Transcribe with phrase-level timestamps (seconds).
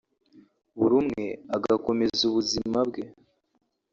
[0.77, 1.25] buri umwe
[1.55, 3.03] agakomeza ubuzima bwe